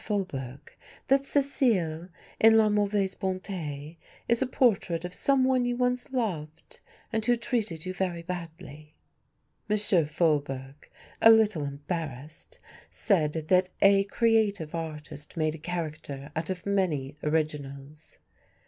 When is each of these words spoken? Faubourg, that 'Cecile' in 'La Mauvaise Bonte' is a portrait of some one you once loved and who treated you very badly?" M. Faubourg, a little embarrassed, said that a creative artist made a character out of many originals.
Faubourg, 0.03 0.73
that 1.09 1.27
'Cecile' 1.27 2.09
in 2.39 2.57
'La 2.57 2.69
Mauvaise 2.69 3.13
Bonte' 3.13 3.97
is 4.27 4.41
a 4.41 4.47
portrait 4.47 5.05
of 5.05 5.13
some 5.13 5.43
one 5.43 5.63
you 5.63 5.77
once 5.77 6.11
loved 6.11 6.79
and 7.13 7.23
who 7.23 7.35
treated 7.37 7.85
you 7.85 7.93
very 7.93 8.23
badly?" 8.23 8.95
M. 9.69 9.77
Faubourg, 10.07 10.89
a 11.21 11.29
little 11.29 11.65
embarrassed, 11.65 12.57
said 12.89 13.33
that 13.33 13.69
a 13.83 14.03
creative 14.05 14.73
artist 14.73 15.37
made 15.37 15.53
a 15.53 15.59
character 15.59 16.31
out 16.35 16.49
of 16.49 16.65
many 16.65 17.15
originals. 17.21 18.17